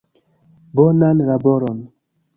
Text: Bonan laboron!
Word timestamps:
Bonan 0.73 1.23
laboron! 1.27 1.79